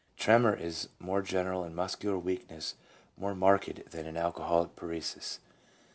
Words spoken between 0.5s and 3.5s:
is more general and muscular weakness more